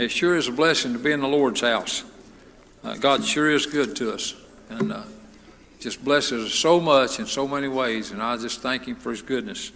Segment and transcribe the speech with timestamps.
[0.00, 2.04] It sure is a blessing to be in the Lord's house.
[2.82, 4.34] Uh, God sure is good to us
[4.70, 5.02] and uh,
[5.78, 8.10] just blesses us so much in so many ways.
[8.10, 9.72] And I just thank Him for His goodness.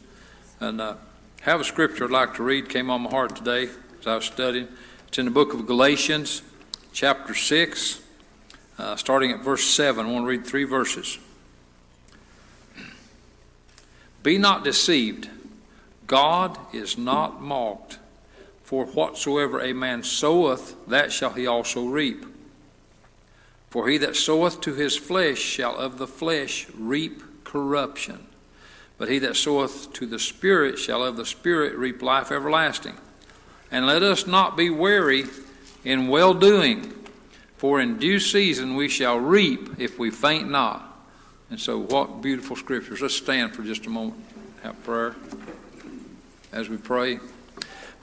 [0.61, 0.95] And uh,
[1.43, 3.69] have a scripture I'd like to read came on my heart today
[4.01, 4.67] as I was studying.
[5.09, 6.41] It's in the book of Galatians,
[6.95, 8.01] chapter 6,
[8.79, 10.07] uh, starting at verse 7.
[10.07, 11.19] I want to read three verses.
[14.23, 15.29] Be not deceived.
[16.07, 17.99] God is not mocked.
[18.65, 22.25] For whatsoever a man soweth, that shall he also reap.
[23.69, 28.27] For he that soweth to his flesh shall of the flesh reap corruption.
[28.97, 32.95] But he that soweth to the Spirit shall of the Spirit reap life everlasting.
[33.71, 35.25] And let us not be weary
[35.85, 36.93] in well doing,
[37.57, 40.91] for in due season we shall reap if we faint not.
[41.51, 43.03] And so, what beautiful scriptures.
[43.03, 44.25] Let's stand for just a moment,
[44.63, 45.17] have prayer
[46.53, 47.19] as we pray.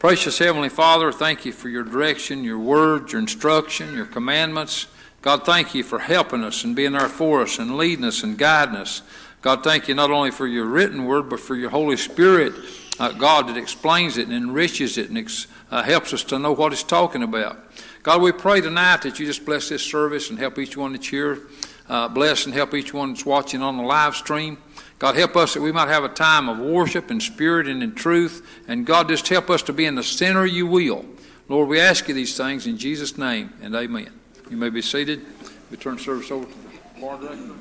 [0.01, 4.87] Precious Heavenly Father, thank you for your direction, your word, your instruction, your commandments.
[5.21, 8.35] God, thank you for helping us and being there for us and leading us and
[8.35, 9.03] guiding us.
[9.43, 12.55] God, thank you not only for your written word, but for your Holy Spirit,
[12.99, 16.53] uh, God, that explains it and enriches it and ex- uh, helps us to know
[16.53, 17.59] what it's talking about.
[18.01, 21.09] God, we pray tonight that you just bless this service and help each one that's
[21.09, 21.41] here.
[21.87, 24.57] Uh, bless and help each one that's watching on the live stream.
[25.01, 27.95] God, help us that we might have a time of worship in spirit and in
[27.95, 28.47] truth.
[28.67, 31.05] And God, just help us to be in the center of your will.
[31.49, 34.11] Lord, we ask you these things in Jesus' name and amen.
[34.51, 35.25] You may be seated.
[35.71, 37.55] We turn service over to the choir director.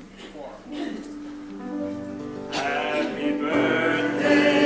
[2.51, 4.60] Happy birthday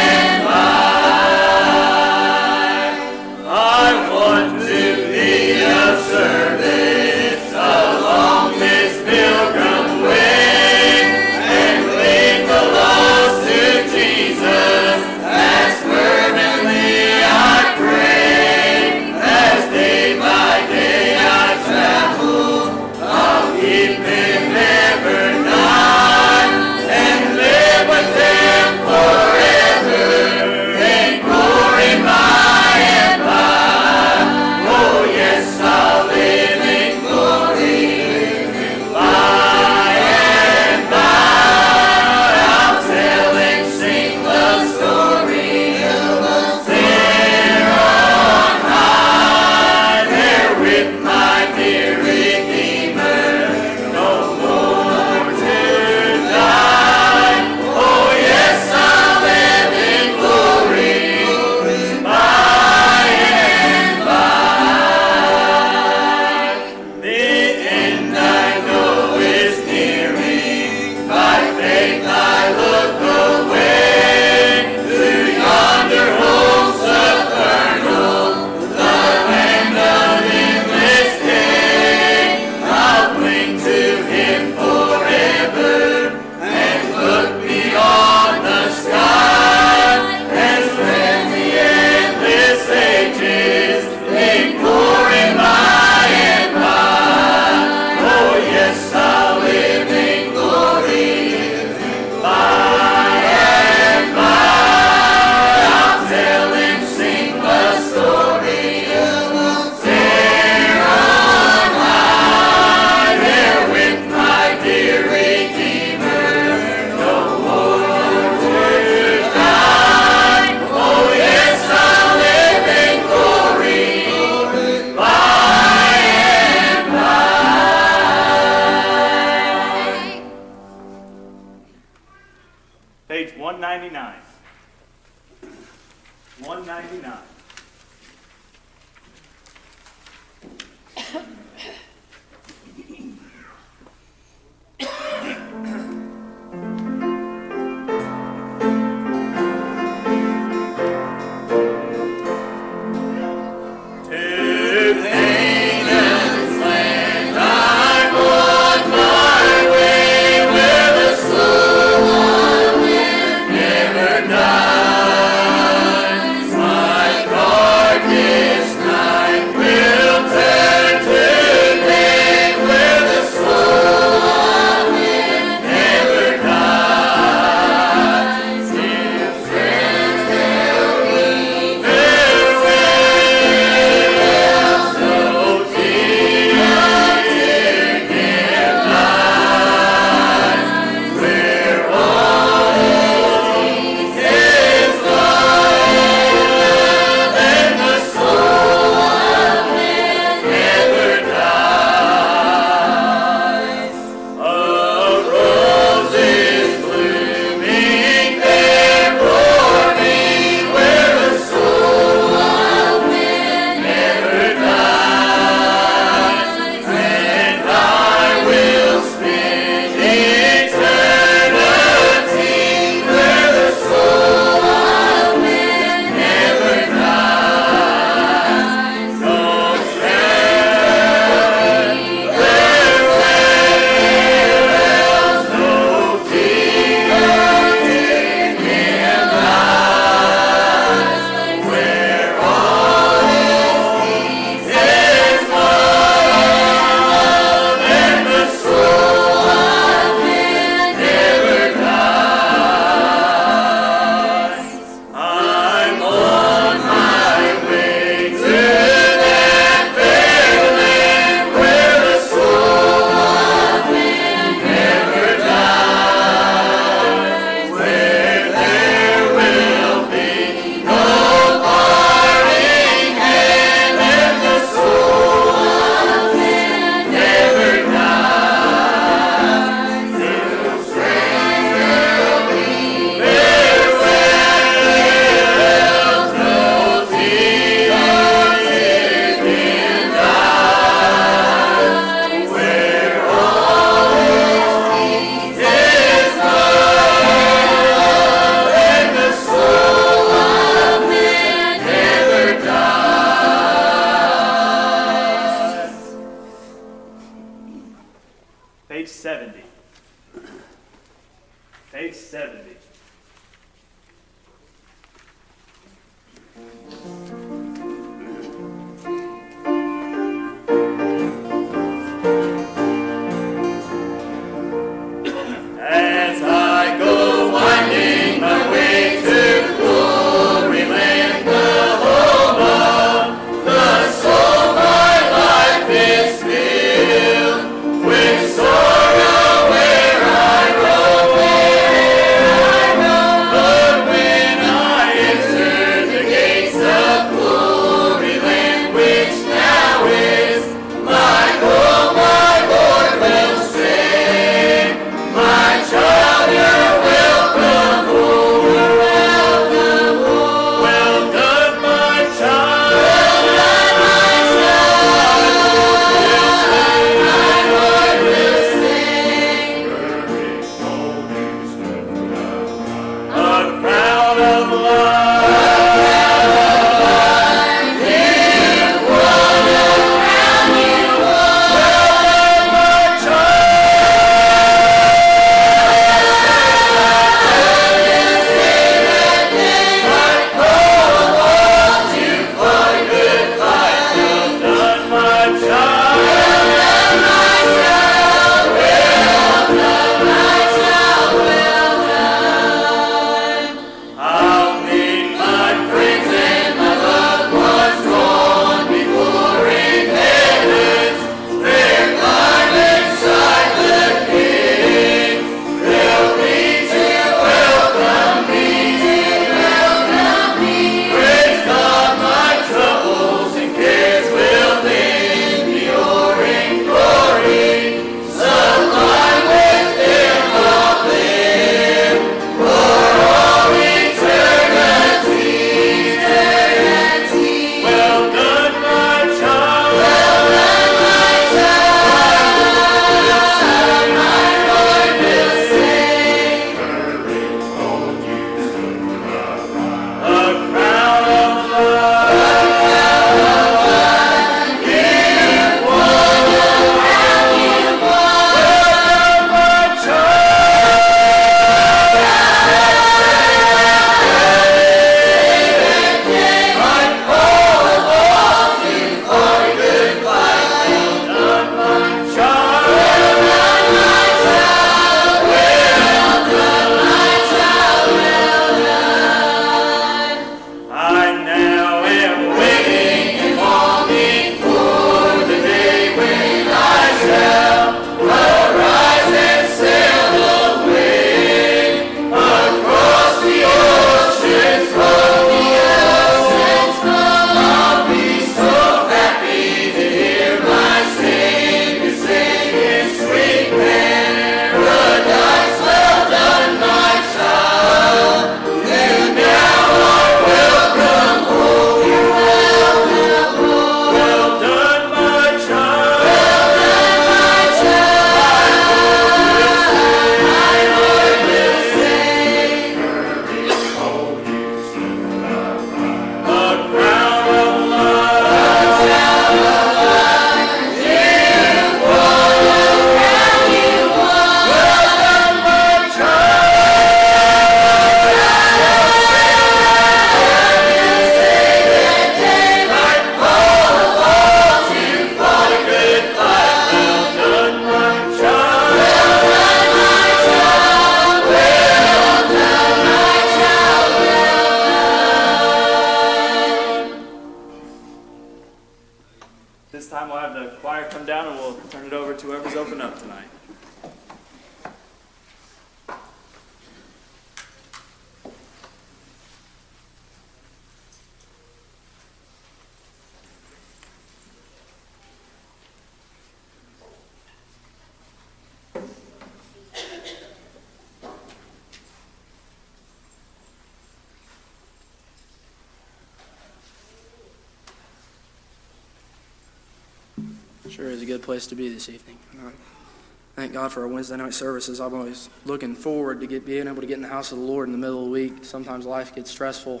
[593.90, 595.00] For our Wednesday night services.
[595.00, 597.64] I'm always looking forward to get, being able to get in the house of the
[597.64, 598.64] Lord in the middle of the week.
[598.64, 600.00] Sometimes life gets stressful.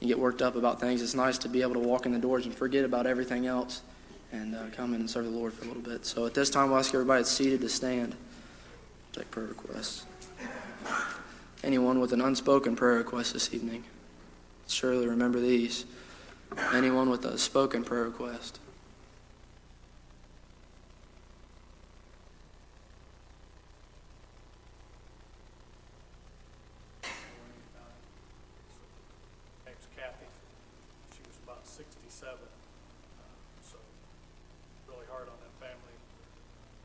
[0.00, 1.02] You get worked up about things.
[1.02, 3.82] It's nice to be able to walk in the doors and forget about everything else
[4.32, 6.06] and uh, come in and serve the Lord for a little bit.
[6.06, 8.14] So at this time, we'll ask everybody that's seated to stand.
[9.12, 10.06] Take prayer requests.
[11.62, 13.84] Anyone with an unspoken prayer request this evening,
[14.66, 15.84] surely remember these.
[16.72, 18.60] Anyone with a spoken prayer request.
[29.66, 30.28] name's Kathy.
[31.14, 33.22] She was about sixty-seven, uh,
[33.62, 33.76] so
[34.88, 35.96] really hard on that family.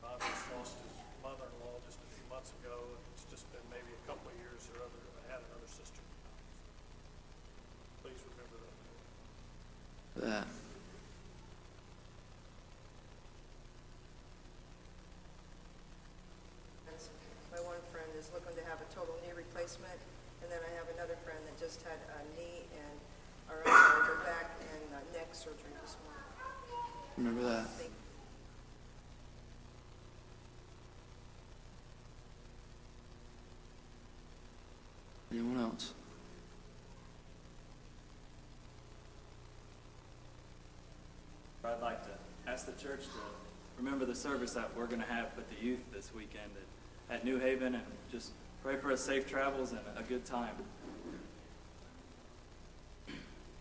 [0.02, 3.92] Bob just lost his mother-in-law just a few months ago, and it's just been maybe
[3.94, 6.02] a couple of years or other, I had another sister.
[8.04, 10.46] Please remember that.
[10.46, 10.48] That.
[17.52, 20.00] My one friend is looking to have a total knee replacement,
[20.42, 22.98] and then I have another friend that just had a knee and,
[23.50, 26.24] or I'm sorry, their back and uh, neck surgery this morning.
[27.18, 27.68] Remember that.
[27.76, 27.92] Thank-
[35.34, 35.94] Anyone else?
[41.64, 43.10] I'd like to ask the church to
[43.78, 46.50] remember the service that we're going to have with the youth this weekend
[47.10, 48.32] at, at New Haven and just
[48.64, 50.56] pray for us safe travels and a good time.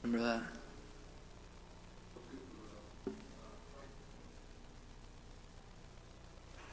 [0.03, 0.43] Remember that.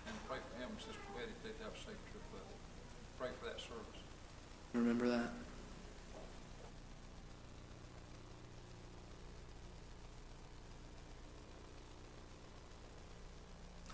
[0.06, 2.60] And pray for him and Sister Betty, they have a safe trip with them.
[3.20, 4.02] Pray for that service.
[4.74, 5.32] Remember that.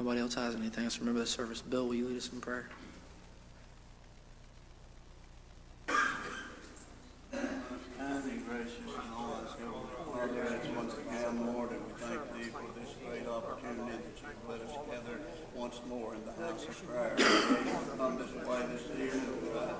[0.03, 0.99] Nobody else has anything else.
[0.99, 1.61] Remember the service.
[1.61, 2.67] Bill, will you lead us in prayer?
[5.87, 6.03] Kind
[8.01, 9.71] and gracious and all that's going
[10.11, 14.45] Father, as once again, Lord, and we thank thee for this great opportunity that you've
[14.45, 15.21] put us together
[15.55, 17.15] once more in the house of prayer.
[17.15, 17.23] We
[17.97, 19.73] Come this way this evening to uh,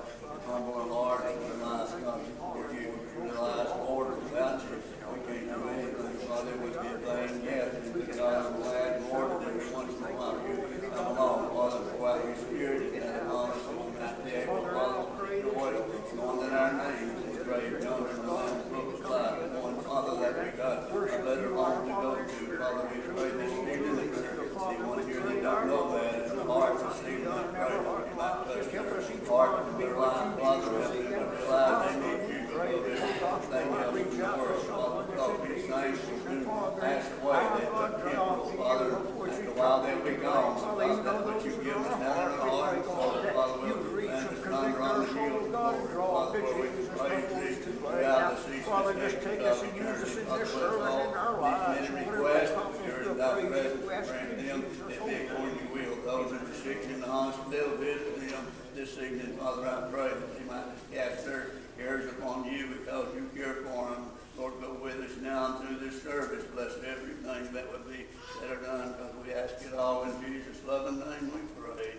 [0.46, 4.80] humble our hearts and realize, God, before you realize, Lord, without you,
[5.12, 6.14] we can't do anything.
[6.28, 7.74] Father, it would be a vain yet.
[7.74, 11.80] And God, I'm glad, Lord, that every once in a while you come along, Father,
[11.94, 16.14] pour out your spirit and that promise that we might be able, Father, to rejoice,
[16.14, 19.54] knowing that our names is great, comes from the Lamb's book of life.
[19.54, 22.58] One, Father, that we got a better home to go to.
[22.58, 24.34] Father, we pray this evening that
[24.74, 28.16] anyone here that don't know that in the heart this evening, I pray that you
[28.16, 28.84] might touch their
[29.28, 33.04] heart and their life, Father, help them to realize they need you to go to
[33.04, 36.44] everything else in the world, Father, because these things will do
[36.80, 41.44] pass away, they look temporal, Father, after a while they'll be gone, Father, that's what
[41.44, 45.06] you've given us now in our heart, Father, Father, we'll stand just under on the
[45.12, 48.63] hill, Lord, Father, where we can praise thee throughout the season.
[48.74, 52.50] Father, just take us and use us in this service in our lives, many requests,
[52.84, 56.82] during thy presence, grant them, that be according to your will, those that are sick
[56.90, 61.50] in the hospital, visit them this evening, Father, I pray that you might cast their
[61.78, 64.06] cares upon you because you care for them.
[64.36, 66.42] Lord, go with us now and through this service.
[66.52, 68.06] Bless everything that would be
[68.40, 71.92] said or done, because we ask it all in Jesus' loving name we pray.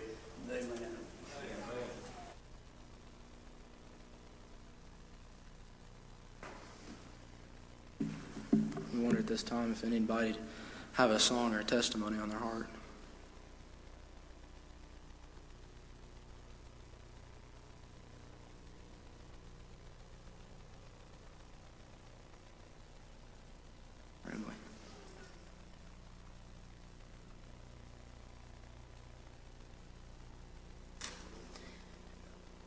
[0.50, 1.05] Amen.
[8.96, 10.36] We wonder at this time if anybody
[10.94, 12.66] have a song or a testimony on their heart.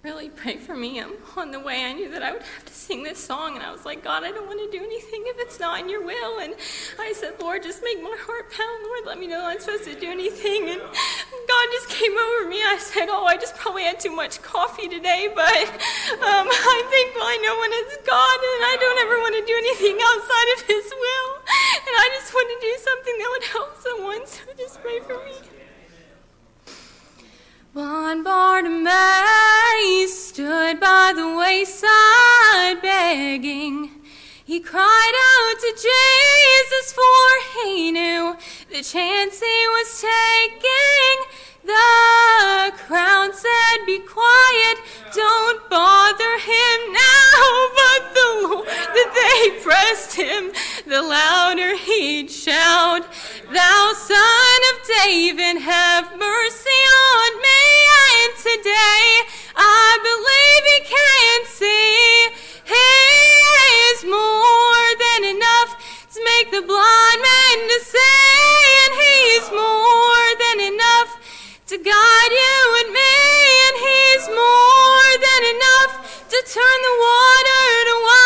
[0.09, 0.99] really pray for me.
[0.99, 1.85] I'm on the way.
[1.85, 4.23] I knew that I would have to sing this song, and I was like, God,
[4.23, 6.39] I don't want to do anything if it's not in your will.
[6.39, 6.55] And
[6.97, 8.81] I said, Lord, just make my heart pound.
[8.89, 10.69] Lord, let me know I'm supposed to do anything.
[10.73, 12.57] And God just came over me.
[12.57, 15.65] I said, Oh, I just probably had too much coffee today, but
[16.25, 19.55] um, I'm thankful I know when it's God, and I don't ever want to do
[19.61, 21.29] anything outside of His will.
[21.85, 25.21] And I just want to do something that would help someone, so just pray for
[25.21, 25.37] me.
[27.71, 28.98] Bon Bartimaeus
[32.81, 33.91] begging.
[34.45, 38.35] He cried out to Jesus, for he knew
[38.71, 41.17] the chance he was taking.
[41.65, 44.77] The crowd said, Be quiet,
[45.13, 47.69] don't bother him now.
[47.79, 48.29] But the
[48.65, 50.51] that they pressed him,
[50.89, 53.05] the louder he'd shout,
[53.53, 56.81] Thou son of David, have mercy
[57.13, 57.61] on me.
[58.17, 59.05] And today
[59.55, 62.33] I believe he can see.
[62.73, 62.89] He
[63.93, 65.77] is more than enough
[66.09, 68.49] to make the blind man to see.
[68.81, 71.19] And he's more than enough
[71.69, 73.13] to guide you and me,
[73.67, 78.18] and He's more than enough to turn the water to wine.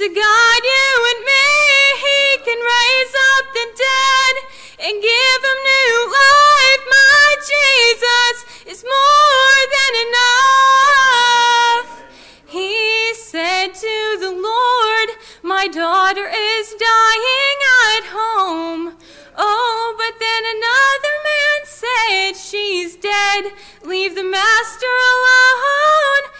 [0.00, 1.44] To God, you and me.
[2.00, 4.34] He can raise up the dead
[4.88, 6.82] and give them new life.
[6.88, 8.34] My Jesus
[8.64, 11.88] is more than enough.
[12.46, 15.08] He said to the Lord,
[15.42, 17.58] My daughter is dying
[17.92, 18.96] at home.
[19.36, 23.52] Oh, but then another man said, She's dead.
[23.84, 26.39] Leave the master alone.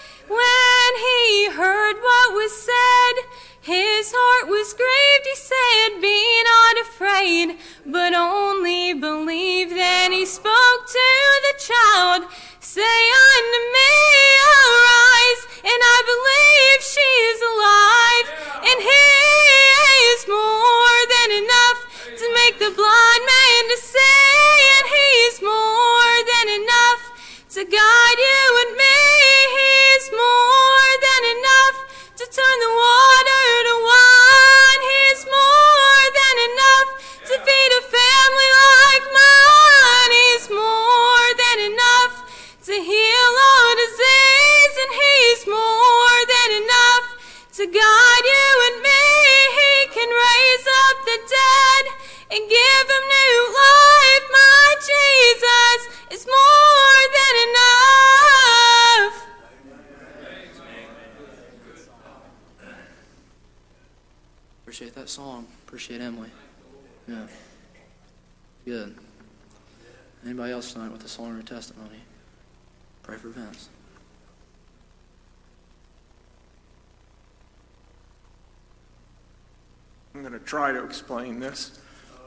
[80.50, 81.78] Try to explain this.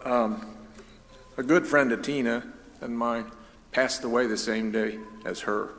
[0.06, 0.56] Um,
[1.36, 2.42] a good friend of Tina
[2.80, 3.26] and mine
[3.74, 5.72] passed away the same day as her.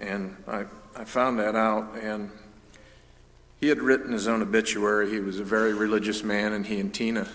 [0.00, 0.64] And I,
[0.96, 2.30] I found that out, and
[3.60, 5.10] he had written his own obituary.
[5.10, 7.28] He was a very religious man, and he and Tina,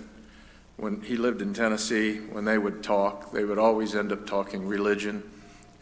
[0.76, 4.68] when he lived in Tennessee, when they would talk, they would always end up talking
[4.68, 5.22] religion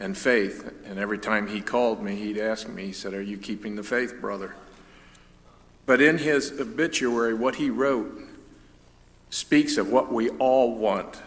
[0.00, 0.70] and faith.
[0.84, 3.82] And every time he called me, he'd ask me, he said, Are you keeping the
[3.82, 4.54] faith, brother?
[5.86, 8.26] But in his obituary, what he wrote
[9.30, 11.22] speaks of what we all want.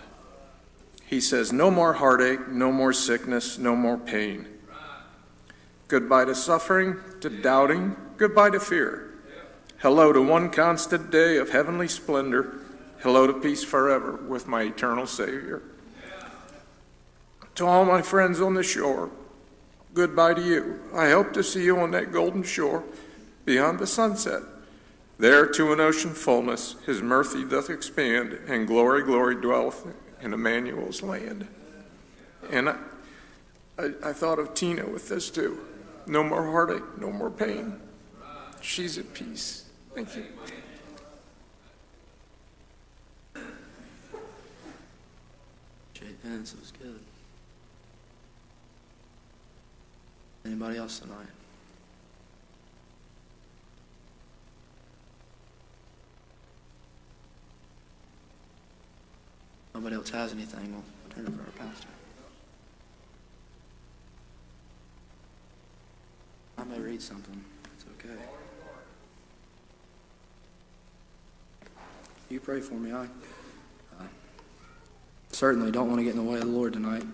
[1.05, 4.47] He says, No more heartache, no more sickness, no more pain.
[5.87, 9.09] Goodbye to suffering, to doubting, goodbye to fear.
[9.79, 12.59] Hello to one constant day of heavenly splendor.
[13.01, 15.61] Hello to peace forever with my eternal Savior.
[17.55, 19.11] To all my friends on the shore,
[19.93, 20.79] goodbye to you.
[20.95, 22.83] I hope to see you on that golden shore
[23.45, 24.41] beyond the sunset.
[25.17, 29.85] There to an ocean fullness, his mercy doth expand, and glory, glory dwelleth
[30.21, 31.47] in Emmanuel's land.
[32.49, 32.75] And I,
[33.77, 35.59] I, I thought of Tina with this too.
[36.07, 37.79] No more heartache, no more pain.
[38.61, 39.69] She's at peace.
[39.93, 40.25] Thank you.
[46.23, 46.53] Vince.
[46.53, 46.99] It was good.
[50.45, 51.27] Anybody else tonight?
[59.73, 60.71] Nobody else has anything.
[60.71, 60.83] We'll
[61.15, 61.87] turn it over to our pastor.
[66.57, 67.43] I may read something.
[67.75, 68.19] It's okay.
[72.29, 72.91] You pray for me.
[72.91, 73.03] I
[73.99, 74.05] uh,
[75.31, 77.01] certainly don't want to get in the way of the Lord tonight.
[77.01, 77.11] And,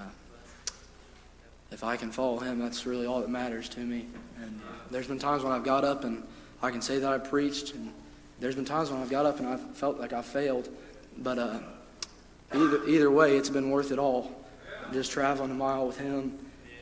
[0.00, 0.04] uh,
[1.70, 4.06] if I can follow Him, that's really all that matters to me.
[4.42, 6.22] And uh, there's been times when I've got up and
[6.62, 7.92] I can say that I preached, and
[8.38, 10.68] there's been times when I've got up and I've felt like I failed.
[11.18, 11.58] But uh,
[12.54, 14.30] either either way, it's been worth it all.
[14.92, 16.38] Just traveling a mile with Him,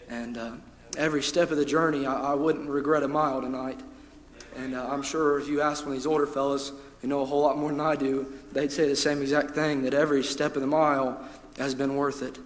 [0.08, 0.52] and uh,
[0.96, 3.80] every step of the journey, I, I wouldn't regret a mile tonight.
[4.56, 7.24] And uh, I'm sure if you ask one of these older fellas who know a
[7.24, 10.54] whole lot more than I do, they'd say the same exact thing that every step
[10.56, 11.22] of the mile
[11.56, 12.38] has been worth it.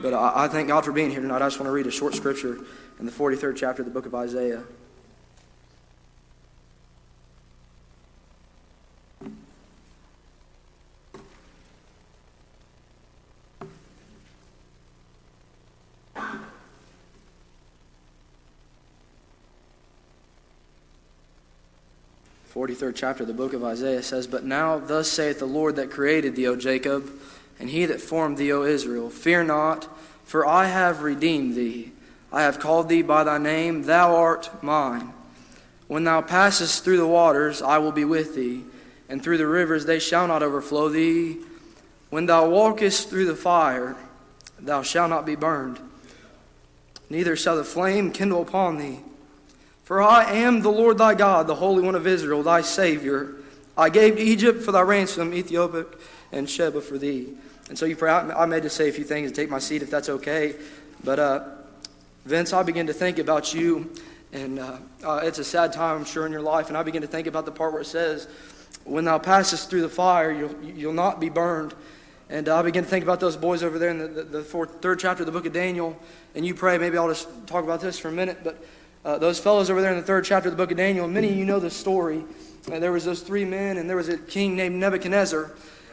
[0.00, 1.42] But I, I thank God for being here tonight.
[1.42, 2.58] I just want to read a short scripture
[2.98, 4.62] in the 43rd chapter of the book of Isaiah.
[22.70, 25.90] Forty-third chapter of the book of Isaiah says, But now thus saith the Lord that
[25.90, 27.10] created thee, O Jacob,
[27.58, 29.88] and he that formed thee, O Israel, Fear not,
[30.24, 31.90] for I have redeemed thee.
[32.32, 35.12] I have called thee by thy name, thou art mine.
[35.88, 38.62] When thou passest through the waters, I will be with thee,
[39.08, 41.38] and through the rivers they shall not overflow thee.
[42.08, 43.96] When thou walkest through the fire,
[44.60, 45.80] thou shalt not be burned,
[47.10, 49.00] neither shall the flame kindle upon thee.
[49.90, 53.34] For I am the Lord thy God, the Holy One of Israel, thy Savior.
[53.76, 55.84] I gave Egypt for thy ransom, Ethiopia
[56.30, 57.34] and Sheba for thee.
[57.68, 58.12] And so you pray.
[58.12, 60.54] I may just say a few things and take my seat if that's okay.
[61.02, 61.44] But uh,
[62.24, 63.92] Vince, I begin to think about you,
[64.32, 66.68] and uh, uh, it's a sad time, I'm sure, in your life.
[66.68, 68.28] And I begin to think about the part where it says,
[68.84, 71.74] "When thou passest through the fire, you'll you'll not be burned."
[72.28, 74.80] And I begin to think about those boys over there in the, the, the fourth,
[74.80, 75.98] third chapter of the book of Daniel.
[76.36, 76.78] And you pray.
[76.78, 78.56] Maybe I'll just talk about this for a minute, but.
[79.02, 81.30] Uh, those fellows over there in the third chapter of the book of Daniel, many
[81.30, 82.22] of you know the story.
[82.70, 85.50] Uh, there was those three men, and there was a king named Nebuchadnezzar.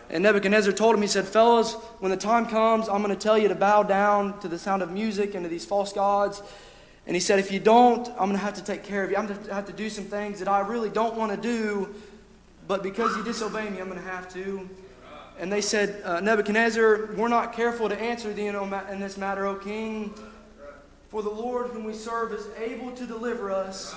[0.09, 3.37] And Nebuchadnezzar told him, he said, Fellows, when the time comes, I'm going to tell
[3.37, 6.41] you to bow down to the sound of music and to these false gods.
[7.05, 9.15] And he said, If you don't, I'm going to have to take care of you.
[9.15, 11.95] I'm going to have to do some things that I really don't want to do,
[12.67, 14.69] but because you disobey me, I'm going to have to.
[15.39, 19.55] And they said, uh, Nebuchadnezzar, we're not careful to answer thee in this matter, O
[19.55, 20.13] king.
[21.09, 23.95] For the Lord whom we serve is able to deliver us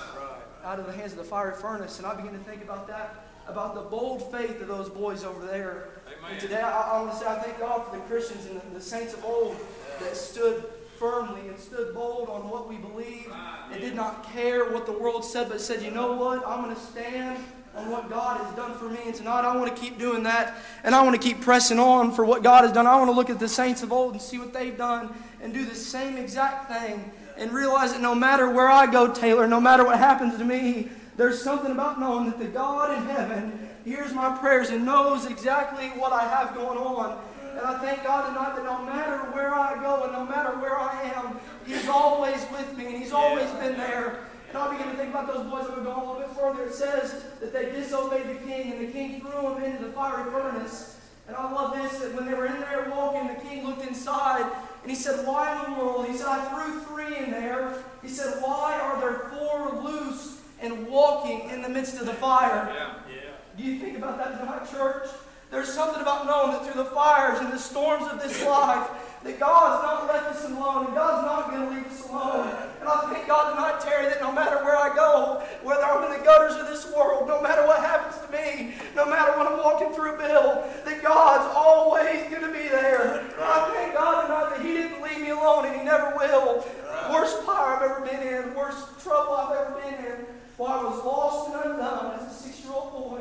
[0.65, 1.99] out of the hands of the fiery furnace.
[1.99, 5.45] And I begin to think about that, about the bold faith of those boys over
[5.45, 5.89] there.
[6.07, 6.33] Amen.
[6.33, 8.75] And today I, I, want to say I thank God for the Christians and the,
[8.75, 9.57] the saints of old
[9.99, 10.65] that stood
[10.99, 13.33] firmly and stood bold on what we believe
[13.73, 16.47] and did not care what the world said, but said, you know what?
[16.47, 17.43] I'm going to stand
[17.77, 18.99] on what God has done for me.
[19.07, 20.57] And tonight I want to keep doing that.
[20.83, 22.87] And I want to keep pressing on for what God has done.
[22.87, 25.55] I want to look at the saints of old and see what they've done and
[25.55, 29.61] do the same exact thing and realize that no matter where I go, Taylor, no
[29.61, 34.13] matter what happens to me, there's something about knowing that the God in heaven hears
[34.13, 37.19] my prayers and knows exactly what I have going on.
[37.53, 40.79] And I thank God tonight that no matter where I go and no matter where
[40.79, 44.21] I am, He's always with me and He's always been there.
[44.51, 46.65] And I begin to think about those boys that were going a little bit further.
[46.65, 50.29] It says that they disobeyed the king, and the king threw them into the fiery
[50.31, 50.99] furnace.
[51.29, 54.51] And I love this that when they were in there walking, the king looked inside
[54.83, 56.07] and he said, Why in the world?
[56.07, 57.77] He said, I threw three in there.
[58.03, 62.73] He said, Why are there four loose and walking in the midst of the fire?
[62.75, 62.95] Yeah.
[63.09, 63.21] Yeah.
[63.57, 65.09] Do you think about that in tonight, church?
[65.53, 68.89] There's something about knowing that through the fires and the storms of this life,
[69.23, 72.49] that God's not left us alone, and God's not going to leave us alone.
[72.81, 76.19] And I thank God tonight, Terry, that no matter where I go, whether I'm in
[76.19, 79.59] the gutters of this world, no matter what happens to me, no matter when I'm
[79.59, 83.21] walking through Bill, that God's always going to be there.
[83.21, 86.65] And I thank God tonight that He didn't leave me alone, and He never will.
[87.13, 91.05] Worst fire I've ever been in, worst trouble I've ever been in, while I was
[91.05, 93.21] lost and undone as a six-year-old boy.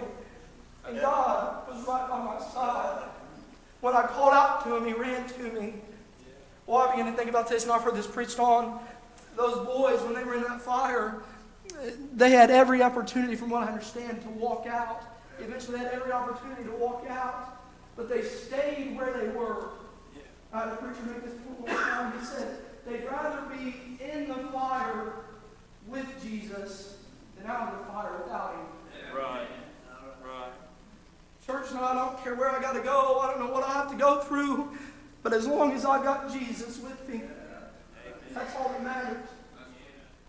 [0.88, 3.04] And God was right by my side.
[3.82, 5.74] When I called out to Him, He ran to me.
[6.69, 8.79] Well, I began to think about this, and I've heard this preached on.
[9.36, 11.15] Those boys, when they were in that fire,
[12.13, 15.01] they had every opportunity, from what I understand, to walk out.
[15.39, 17.60] Eventually, they had every opportunity to walk out,
[17.95, 19.69] but they stayed where they were.
[20.53, 22.19] I had a preacher make this point one time.
[22.19, 25.13] He said, they'd rather be in the fire
[25.88, 26.97] with Jesus
[27.36, 29.17] than out of the fire without Him.
[29.17, 29.47] Right.
[30.23, 30.51] Right.
[31.47, 33.21] Church, now I don't care where I got to go.
[33.21, 34.77] I don't know what I have to go through.
[35.21, 37.21] But as long as I got Jesus with me,
[38.34, 39.17] that's all that matters.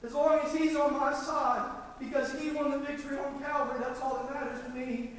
[0.05, 4.01] As long as He's on my side, because He won the victory on Calvary, that's
[4.01, 5.13] all that matters to me.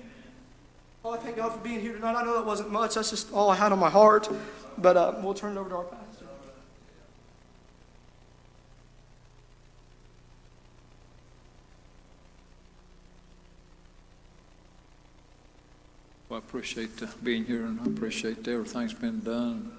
[1.03, 2.15] Oh, I thank God for being here tonight.
[2.15, 2.95] I know that wasn't much.
[2.95, 4.29] That's just all I had on my heart.
[4.77, 6.11] But uh, we'll turn it over to our pastor.
[16.52, 19.72] Appreciate uh, being here, and I appreciate everything's been done.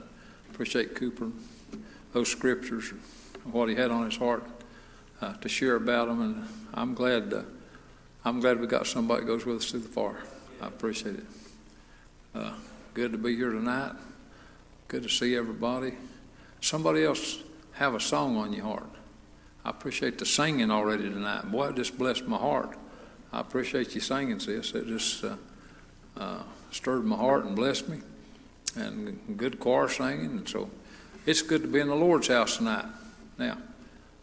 [0.51, 1.31] Appreciate Cooper,
[2.15, 2.95] those scriptures,
[3.45, 4.43] what he had on his heart
[5.21, 7.31] uh, to share about them, and I'm glad.
[7.31, 7.43] Uh,
[8.25, 10.17] I'm glad we got somebody that goes with us through the far.
[10.63, 11.27] I appreciate it.
[12.35, 12.55] Uh,
[12.95, 13.93] good to be here tonight.
[14.89, 15.93] Good to see everybody.
[16.63, 17.37] Somebody else
[17.73, 18.89] have a song on your heart.
[19.63, 21.53] I appreciate the singing already tonight.
[21.53, 22.79] Boy, it just blessed my heart.
[23.31, 24.73] I appreciate you singing, sis.
[24.73, 25.37] It just uh,
[26.17, 28.01] uh, stirred my heart and blessed me,
[28.75, 30.69] and good choir singing, and so
[31.27, 32.87] it's good to be in the Lord's house tonight.
[33.39, 33.59] Now,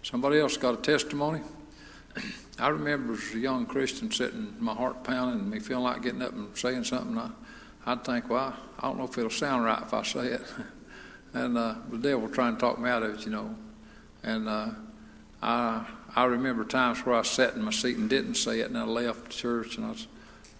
[0.03, 1.41] somebody else got a testimony.
[2.59, 6.21] I remember as a young Christian sitting, my heart pounding, and me feeling like getting
[6.21, 7.17] up and saying something.
[7.17, 7.29] I,
[7.85, 10.41] I'd think, well, I don't know if it'll sound right if I say it.
[11.33, 13.55] and uh, the devil trying to talk me out of it, you know.
[14.23, 14.69] And uh,
[15.41, 15.85] I
[16.15, 18.83] I remember times where I sat in my seat and didn't say it, and I
[18.83, 20.07] left church, and I, was,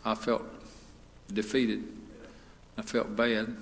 [0.06, 0.44] I felt
[1.34, 1.84] defeated.
[2.78, 3.56] I felt bad.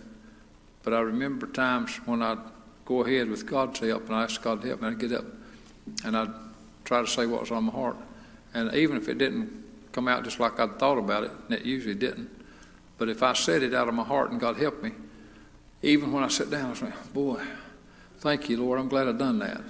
[0.84, 2.40] But I remember times when I'd
[2.86, 4.88] go ahead with God's help, and I asked God to help me.
[4.88, 5.26] I'd get up,
[6.06, 6.32] and I'd
[6.86, 7.98] try to say what was on my heart.
[8.54, 11.66] And even if it didn't come out just like I'd thought about it, and it
[11.66, 12.30] usually didn't,
[12.98, 14.92] but if I said it out of my heart and God helped me,
[15.82, 17.42] even when I sat down, I was like, boy,
[18.20, 18.80] thank you, Lord.
[18.80, 19.62] I'm glad I've done that.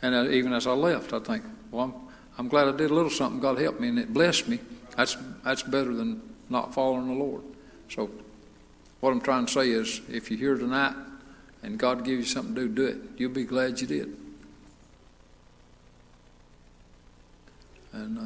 [0.00, 1.94] And uh, even as I left, I think, well, I'm,
[2.38, 3.40] I'm glad I did a little something.
[3.40, 4.60] God helped me, and it blessed me.
[4.96, 7.42] That's that's better than not following the Lord.
[7.88, 8.10] So,
[9.00, 10.94] what I'm trying to say is, if you're here tonight
[11.62, 12.98] and God gives you something to do, do it.
[13.16, 14.16] You'll be glad you did.
[17.92, 18.22] And uh,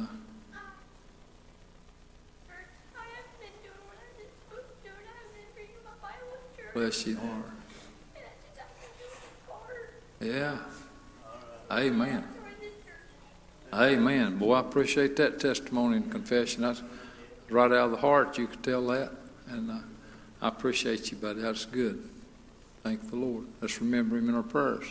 [6.73, 7.45] bless your heart.
[10.19, 10.57] Yeah.
[11.71, 12.23] Amen.
[13.73, 14.37] Amen.
[14.37, 16.61] Boy, I appreciate that testimony and confession.
[16.63, 16.83] That's
[17.51, 18.37] right out of the heart.
[18.37, 19.11] You could tell that.
[19.47, 19.79] And uh,
[20.41, 21.41] I appreciate you, buddy.
[21.41, 22.03] That's good.
[22.83, 23.45] Thank the Lord.
[23.61, 24.85] Let's remember Him in our prayers.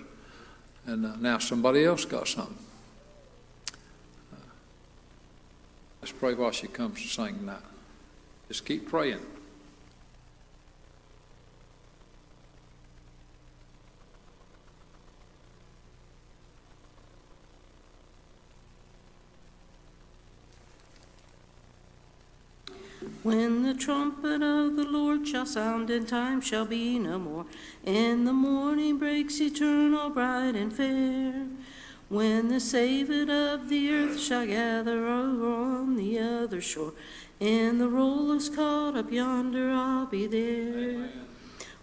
[0.87, 2.57] And uh, now somebody else got something.
[4.33, 4.37] Uh,
[6.01, 7.59] let's pray while she comes to sing tonight.
[8.49, 9.21] Just keep praying.
[23.23, 27.45] When the trumpet of the Lord shall sound, and time shall be no more,
[27.85, 31.47] and the morning breaks eternal, bright and fair.
[32.09, 36.95] When the saved of the earth shall gather over on the other shore,
[37.39, 41.11] and the roll is caught up yonder, I'll be there.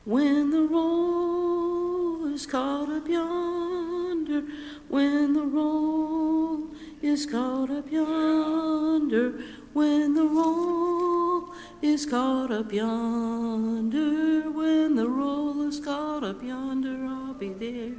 [0.06, 4.44] When the roll is caught up yonder,
[4.90, 6.68] when the roll
[7.02, 9.40] is caught up yonder,
[9.74, 17.34] when the roll is caught up yonder, when the roll is caught up yonder, I'll
[17.34, 17.94] be there.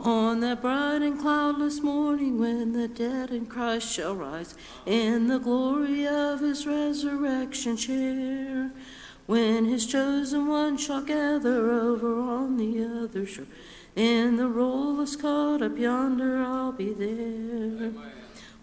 [0.00, 5.38] On that bright and cloudless morning, when the dead in Christ shall rise, in the
[5.38, 8.72] glory of his resurrection share,
[9.26, 13.46] when his chosen one shall gather over on the other shore,
[13.94, 17.92] and the roll is caught up yonder, I'll be there.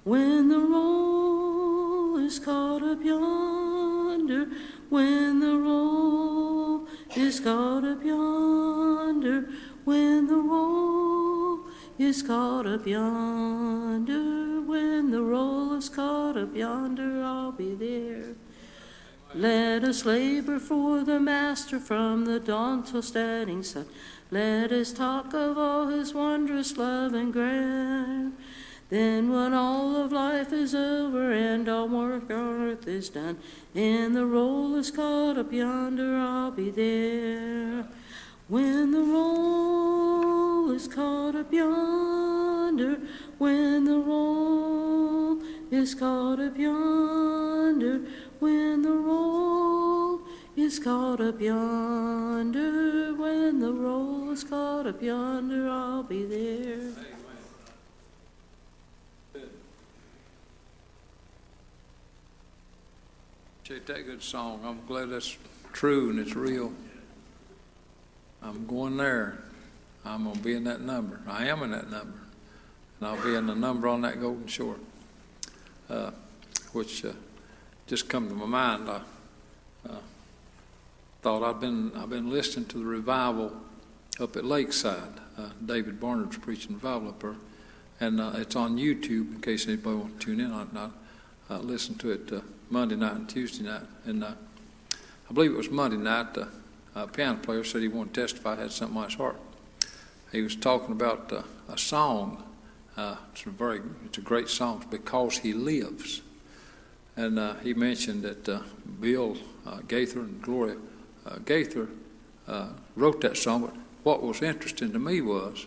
[0.03, 1.88] When the roll
[2.20, 4.47] is caught up yonder,
[4.89, 9.49] when the roll is caught up yonder,
[9.86, 11.61] when the roll
[11.97, 18.36] is caught up yonder, when the roll is caught up yonder, I'll be there.
[19.36, 23.86] Let us labor for the Master from the dawn till setting sun.
[24.32, 28.32] Let us talk of all his wondrous love and grace.
[28.89, 33.37] Then, when all of life is over and all work on earth is done,
[33.75, 37.85] and the roll is caught up yonder, I'll be there.
[38.47, 42.99] When the roll is caught up yonder,
[43.37, 48.01] when the roll is caught up yonder,
[48.39, 50.21] when the roll
[50.55, 57.09] is caught up yonder, when the roll is caught up yonder, I'll be there.
[63.70, 64.61] Appreciate that good song.
[64.65, 65.38] I'm glad that's
[65.74, 66.74] true and it's real.
[68.41, 69.43] I'm going there.
[70.03, 71.22] I'm going to be in that number.
[71.28, 72.17] I am in that number.
[72.99, 74.78] And I'll be in the number on that golden shore,
[75.88, 76.09] uh,
[76.74, 77.11] which uh,
[77.86, 78.89] just come to my mind.
[78.89, 79.01] I
[79.88, 79.97] uh,
[81.22, 83.53] thought I've been, I've been listening to the revival
[84.20, 85.13] up at Lakeside.
[85.38, 87.36] Uh, David Barnard's preaching revival up there.
[87.99, 90.67] And uh, it's on YouTube in case anybody wants to tune in it.
[90.76, 90.89] I,
[91.51, 93.84] I listened to it uh, Monday night and Tuesday night.
[94.05, 94.34] And uh,
[95.30, 96.34] I believe it was Monday night.
[96.34, 96.47] The
[96.95, 99.39] uh, piano player said he wanted to testify, had something on his heart.
[100.32, 102.43] He was talking about uh, a song.
[102.95, 104.86] Uh, it's a very, it's a great song.
[104.89, 106.22] Because he lives.
[107.15, 108.61] And uh, he mentioned that uh,
[108.99, 109.38] Bill
[109.88, 110.78] Gaither and Gloria
[111.45, 111.89] Gaither
[112.95, 113.61] wrote that song.
[113.61, 115.65] But what was interesting to me was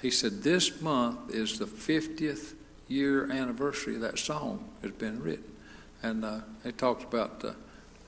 [0.00, 2.54] he said this month is the 50th
[2.88, 5.53] year anniversary of that song has been written.
[6.04, 6.40] And uh,
[6.76, 7.52] talks about uh,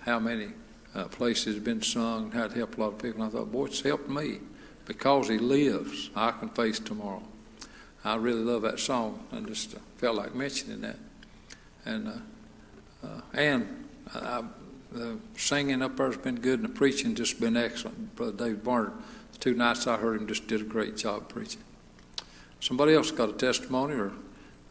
[0.00, 0.48] how many
[0.94, 3.22] uh, places have been sung, how it helped a lot of people.
[3.22, 4.40] And I thought, boy, it's helped me
[4.84, 6.10] because He lives.
[6.14, 7.22] I can face tomorrow.
[8.04, 10.98] I really love that song, and just uh, felt like mentioning that.
[11.86, 14.42] And uh, uh, and I,
[14.92, 18.14] the singing up there's been good, and the preaching just been excellent.
[18.14, 18.92] Brother David Barnard,
[19.32, 21.62] the two nights I heard him, just did a great job preaching.
[22.60, 24.12] Somebody else got a testimony or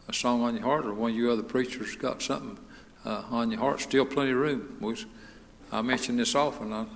[0.08, 2.58] a song on your heart, or one of you other preachers got something
[3.06, 4.76] uh, on your heart, still plenty of room.
[4.80, 4.96] We,
[5.70, 6.72] I mention this often.
[6.72, 6.86] I,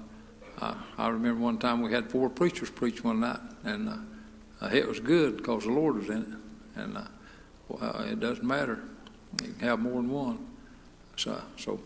[0.61, 3.97] I, I, remember one time we had four preachers preach one night, and uh,
[4.61, 6.81] uh, it was good because the Lord was in it.
[6.81, 7.05] And uh,
[7.69, 8.83] well, it doesn't matter.
[9.41, 10.47] You can have more than one.
[11.17, 11.81] So, so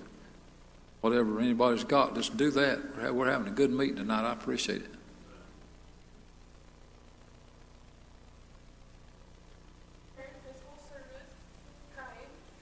[1.03, 3.15] whatever anybody's got, just do that.
[3.15, 4.27] We're having a good meeting tonight.
[4.27, 4.91] I appreciate it.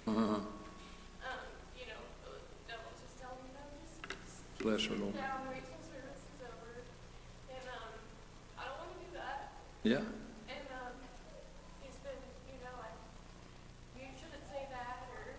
[0.04, 0.40] Uh-huh.
[4.62, 5.10] Bless her, Lord.
[5.18, 6.86] Now, Rachel's service is over,
[7.50, 7.98] and, um,
[8.54, 10.06] I don't wanna do that, Yeah.
[10.46, 10.94] and, um,
[11.82, 12.94] he's been, you know, like,
[13.98, 15.34] you shouldn't say that, or,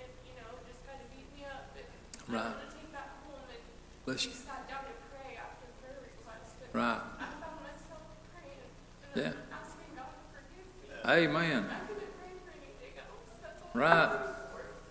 [0.00, 2.48] and, you know, just kinda beat me up, but I Right.
[2.56, 3.60] wanna take that home and
[4.08, 4.36] Bless we you.
[4.40, 7.04] sat down to pray after prayer request, and Right.
[7.20, 8.72] I found myself praying,
[9.12, 9.36] Yeah.
[9.36, 10.96] and asking God to forgive me.
[11.04, 11.68] Amen.
[11.68, 13.76] I couldn't pray for anything else, that's all.
[13.76, 14.32] Right.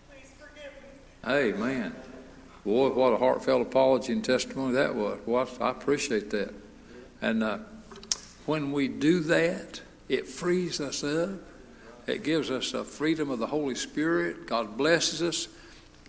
[0.09, 0.91] please forgive me.
[1.27, 1.95] Amen.
[2.63, 5.19] Boy, what a heartfelt apology and testimony that was.
[5.21, 6.53] Boy, I appreciate that.
[7.21, 7.59] And uh,
[8.45, 11.31] when we do that, it frees us up.
[12.05, 14.45] It gives us a freedom of the Holy Spirit.
[14.45, 15.47] God blesses us.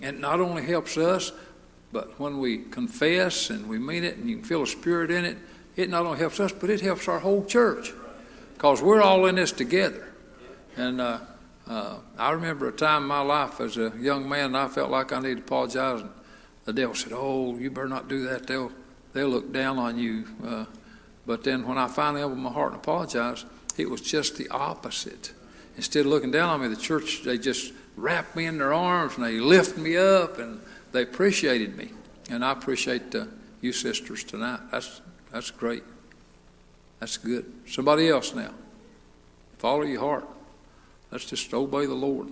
[0.01, 1.33] And it not only helps us,
[1.93, 5.25] but when we confess and we mean it and you can feel a spirit in
[5.25, 5.39] it,
[5.77, 7.93] it not only helps us, but it helps our whole church.
[8.55, 10.13] Because we're all in this together.
[10.77, 11.19] And uh,
[11.67, 15.13] uh, I remember a time in my life as a young man, I felt like
[15.13, 16.03] I needed to apologize.
[16.03, 16.11] And
[16.65, 18.47] the devil said, "Oh, you better not do that.
[18.47, 18.73] They'll
[19.13, 20.65] they'll look down on you." Uh,
[21.27, 23.47] but then when I finally opened my heart and apologized,
[23.77, 25.33] it was just the opposite.
[25.77, 29.17] Instead of looking down on me, the church they just wrapped me in their arms
[29.17, 30.61] and they lifted me up and
[30.93, 31.91] they appreciated me.
[32.31, 33.27] And I appreciate uh,
[33.61, 34.61] you sisters tonight.
[34.71, 35.83] That's that's great.
[36.99, 37.51] That's good.
[37.67, 38.53] Somebody else now.
[39.59, 40.27] Follow your heart.
[41.11, 42.29] Let's just obey the Lord.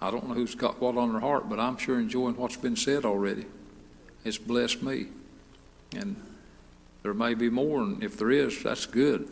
[0.00, 2.76] I don't know who's got what on their heart, but I'm sure enjoying what's been
[2.76, 3.44] said already.
[4.24, 5.06] It's blessed me.
[5.96, 6.16] And
[7.02, 9.28] there may be more, and if there is, that's good.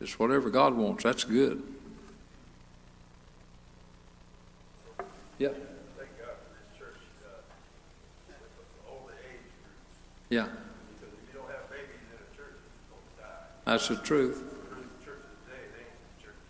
[0.00, 1.62] It's whatever God wants, that's good.
[5.38, 5.48] Yeah.
[5.48, 7.40] Thank God for this church, uh,
[8.28, 9.96] with all the age groups,
[10.28, 13.44] Yeah, because if you don't have babies in a church, it's going to die.
[13.64, 14.42] that's the truth.
[15.04, 16.40] Church today, they ain't the church.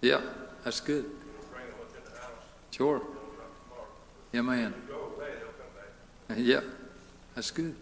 [0.00, 0.20] Yeah,
[0.64, 1.04] that's good.
[1.04, 1.10] You
[1.52, 2.30] bring them up the house,
[2.70, 2.96] Sure.
[2.98, 3.88] you know, not tomorrow.
[4.32, 4.74] Yeah, man.
[4.88, 5.92] You go away, they'll come back.
[6.36, 6.60] Yeah,
[7.34, 7.74] that's good.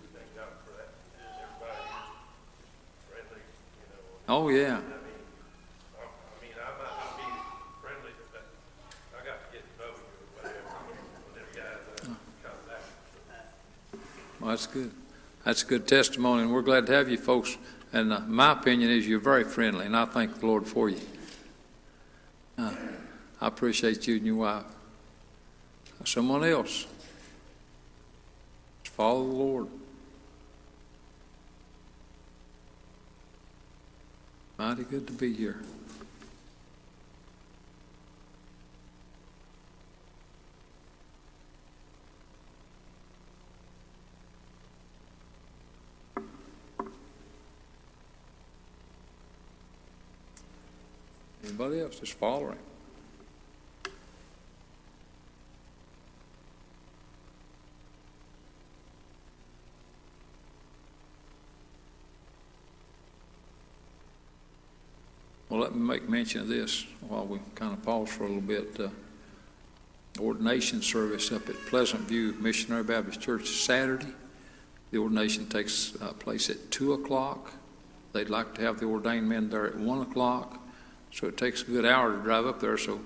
[4.29, 4.81] Oh, yeah.
[14.41, 14.91] Well, that's good.
[15.45, 17.59] That's a good testimony, and we're glad to have you folks.
[17.93, 21.01] And uh, my opinion is you're very friendly, and I thank the Lord for you.
[22.57, 22.73] Uh,
[23.41, 24.65] I appreciate you and your wife.
[26.05, 26.87] Someone else.
[29.01, 29.67] Follow the Lord.
[34.59, 35.63] Mighty good to be here.
[51.43, 52.59] Anybody else just following?
[65.51, 68.41] Well, let me make mention of this while we kind of pause for a little
[68.41, 68.79] bit.
[68.79, 68.89] Uh,
[70.21, 74.13] ordination service up at Pleasant View Missionary Baptist Church Saturday.
[74.93, 77.53] The ordination takes uh, place at 2 o'clock.
[78.13, 80.61] They'd like to have the ordained men there at 1 o'clock.
[81.13, 82.79] So it takes a good hour to drive up there.
[82.79, 83.01] So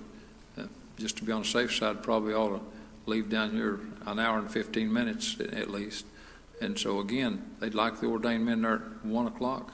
[0.58, 0.64] uh,
[0.98, 2.60] just to be on the safe side, probably ought to
[3.06, 6.04] leave down here an hour and 15 minutes at least.
[6.60, 9.72] And so again, they'd like the ordained men there at 1 o'clock.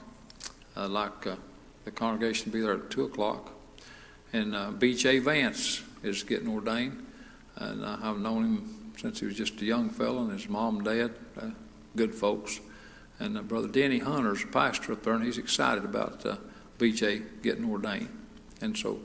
[0.77, 1.35] Uh, like uh,
[1.93, 3.51] the congregation to be there at 2 o'clock.
[4.33, 5.19] And uh, B.J.
[5.19, 7.05] Vance is getting ordained.
[7.57, 10.77] And uh, I've known him since he was just a young fellow, and his mom
[10.77, 11.49] and dad, uh,
[11.95, 12.59] good folks.
[13.19, 16.37] And uh, Brother Denny Hunter's a pastor up there, and he's excited about uh,
[16.77, 17.21] B.J.
[17.41, 18.09] getting ordained.
[18.61, 18.99] And so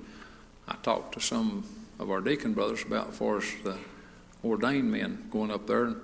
[0.68, 1.64] I talked to some
[1.99, 3.78] of our deacon brothers about, far as the
[4.45, 5.97] ordained men going up there, and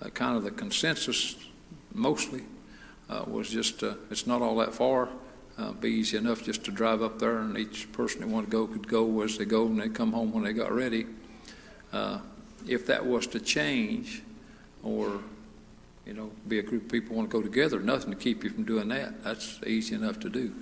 [0.00, 1.36] uh, kind of the consensus
[1.92, 2.44] mostly
[3.08, 5.08] uh, was just it's not all that far.
[5.60, 8.50] Uh, be easy enough just to drive up there, and each person that wanted to
[8.50, 11.04] go could go as they go, and they come home when they got ready.
[11.92, 12.18] Uh,
[12.66, 14.22] if that was to change,
[14.82, 15.20] or
[16.06, 18.48] you know, be a group of people want to go together, nothing to keep you
[18.48, 19.22] from doing that.
[19.22, 20.54] That's easy enough to do.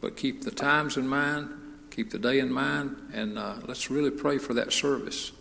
[0.00, 1.48] But keep the times in mind,
[1.90, 5.32] keep the day in mind, and uh, let's really pray for that service.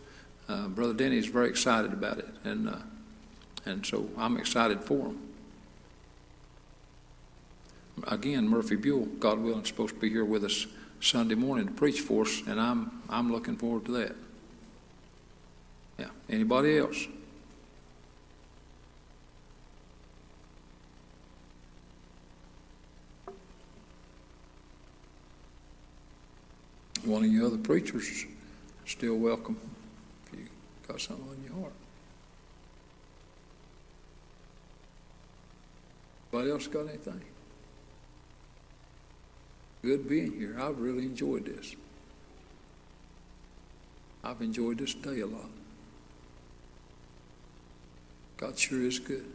[0.49, 2.77] Uh, Brother Denny is very excited about it, and uh,
[3.63, 5.19] and so I'm excited for him.
[8.07, 10.67] Again, Murphy Buell, God willing, is supposed to be here with us
[10.99, 14.15] Sunday morning to preach for us, and I'm I'm looking forward to that.
[15.99, 16.07] Yeah.
[16.29, 17.07] Anybody else?
[27.05, 28.25] One of you other preachers is
[28.85, 29.57] still welcome
[30.31, 30.45] if you
[30.87, 31.73] got something on your heart.
[36.31, 37.21] Anybody else got anything?
[39.83, 40.57] Good being here.
[40.61, 41.75] I've really enjoyed this.
[44.23, 45.49] I've enjoyed this day a lot.
[48.37, 49.25] God sure is good.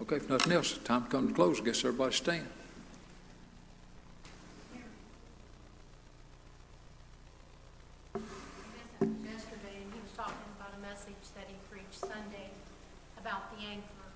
[0.00, 1.60] Okay, if nothing else, time to come to close.
[1.60, 2.46] I guess everybody stand.
[9.02, 12.50] yesterday, and he was talking about a message that he preached Sunday
[13.20, 14.06] about the anchor.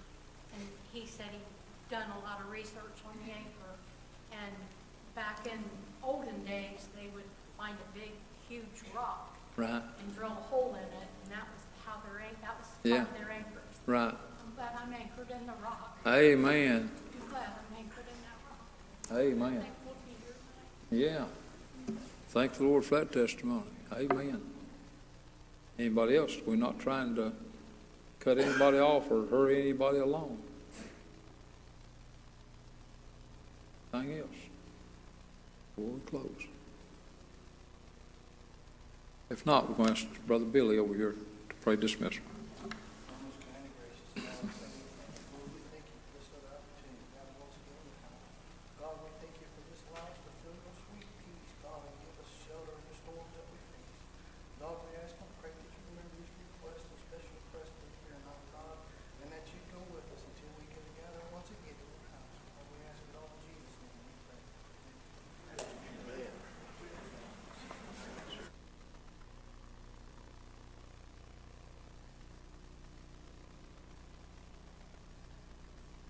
[0.56, 0.62] And
[0.92, 1.46] he said he'd
[1.90, 3.72] done a lot of research on the anchor.
[4.32, 4.54] And
[5.14, 5.58] back in
[6.02, 8.12] olden days, they would find a big,
[8.48, 12.36] huge rock Right, and drill a hole in it, and that was how their, an-
[12.40, 13.04] that was Yeah.
[13.04, 13.74] part of their anchors.
[13.86, 14.14] right.
[14.14, 15.98] I'm glad I'm anchored in the rock.
[16.06, 16.90] Amen.
[17.20, 19.18] I'm glad I'm anchored in that rock.
[19.18, 19.60] Amen.
[19.60, 20.79] Thankful to be here tonight.
[20.90, 21.24] Yeah.
[22.28, 23.62] Thank the Lord for that testimony.
[23.92, 24.40] Amen.
[25.78, 26.36] Anybody else?
[26.44, 27.32] We're not trying to
[28.18, 30.38] cut anybody off or hurry anybody along.
[33.94, 34.28] Anything else?
[35.76, 36.46] Before we close.
[39.30, 42.22] If not, we're going to ask Brother Billy over here to pray dismissal.